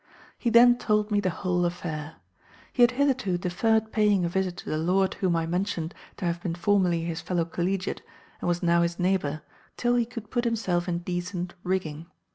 "He 0.35 0.49
then 0.49 0.79
told 0.79 1.11
me 1.11 1.19
the 1.19 1.29
whole 1.29 1.63
affair. 1.63 2.15
He 2.73 2.81
had 2.81 2.89
hitherto 2.97 3.37
deferred 3.37 3.91
paying 3.91 4.25
a 4.25 4.29
visit 4.29 4.57
to 4.57 4.69
the 4.71 4.79
lord 4.79 5.13
whom 5.13 5.35
I 5.35 5.45
mentioned 5.45 5.93
to 6.17 6.25
have 6.25 6.41
been 6.41 6.55
formerly 6.55 7.03
his 7.03 7.21
fellow 7.21 7.45
collegiate, 7.45 8.01
and 8.41 8.47
was 8.47 8.63
now 8.63 8.81
his 8.81 8.97
neighbour, 8.97 9.43
till 9.77 9.93
he 9.93 10.07
could 10.07 10.31
put 10.31 10.43
himself 10.43 10.89
in 10.89 11.03
decent 11.05 11.53
rigging. 11.63 12.07